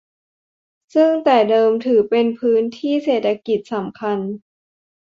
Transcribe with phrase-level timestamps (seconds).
[0.93, 4.19] ซึ่งแต่เดิมถือเป็นพื้นที่เศรษฐกิจสำคัญ